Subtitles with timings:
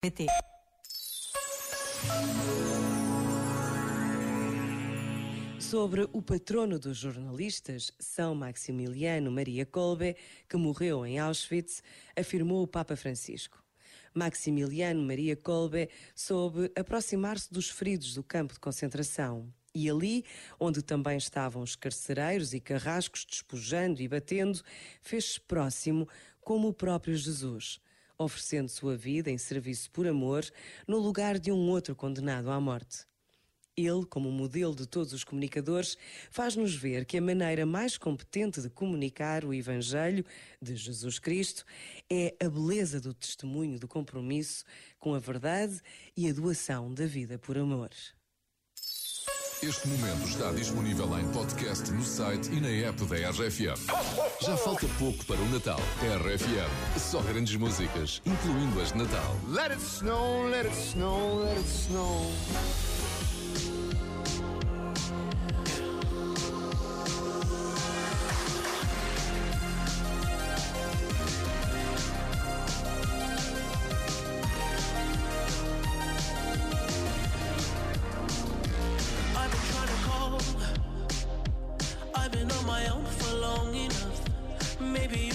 [0.00, 0.26] PT.
[5.58, 10.16] Sobre o patrono dos jornalistas, São Maximiliano Maria Kolbe,
[10.48, 11.82] que morreu em Auschwitz,
[12.18, 13.62] afirmou o Papa Francisco.
[14.14, 19.52] Maximiliano Maria Kolbe soube aproximar-se dos feridos do campo de concentração.
[19.74, 20.24] E ali,
[20.58, 24.62] onde também estavam os carcereiros e carrascos despojando e batendo,
[25.02, 26.08] fez-se próximo
[26.40, 27.82] como o próprio Jesus
[28.20, 30.44] oferecendo sua vida em serviço por amor
[30.86, 33.06] no lugar de um outro condenado à morte.
[33.74, 35.96] Ele, como modelo de todos os comunicadores,
[36.30, 40.24] faz-nos ver que a maneira mais competente de comunicar o Evangelho
[40.60, 41.64] de Jesus Cristo
[42.10, 44.64] é a beleza do testemunho do compromisso
[44.98, 45.80] com a verdade
[46.14, 47.90] e a doação da vida por amor.
[49.62, 53.76] Este momento está disponível em podcast no site e na app da RFM.
[54.40, 55.78] Já falta pouco para o Natal.
[56.00, 59.36] RFM, só grandes músicas, incluindo as de Natal.
[59.48, 62.89] Let it snow, let it snow, let it snow.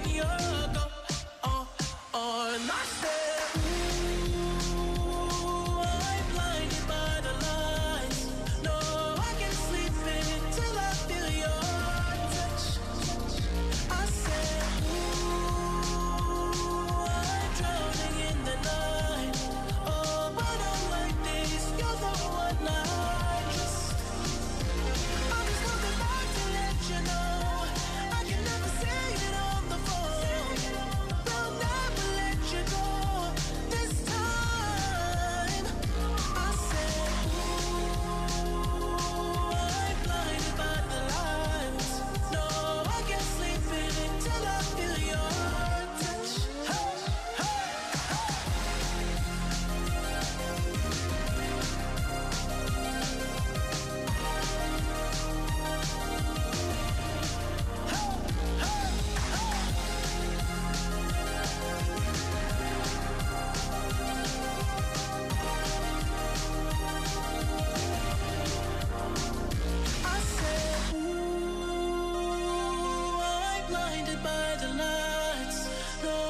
[0.00, 0.57] money, oh.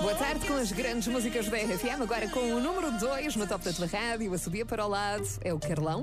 [0.08, 3.62] Boa tarde com as grandes músicas da RFM, agora com o número 2 no top
[3.62, 6.02] da rádio, a subir para o lado é o Carlão.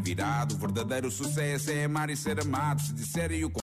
[0.00, 0.54] virado.
[0.54, 2.80] O verdadeiro sucesso é amar e ser amado.
[2.80, 3.50] Se disserem o